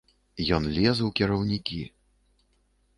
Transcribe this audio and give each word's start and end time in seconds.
Ён 0.57 0.63
лез 0.79 1.03
у 1.09 1.11
кіраўнікі. 1.21 1.81